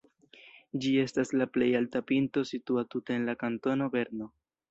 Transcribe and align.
Ĝi 0.85 0.93
estas 1.01 1.31
la 1.41 1.47
plej 1.57 1.67
alta 1.81 2.01
pinto 2.11 2.43
situa 2.53 2.85
tute 2.95 3.17
en 3.19 3.31
la 3.31 3.39
kantono 3.45 3.93
Berno. 3.97 4.31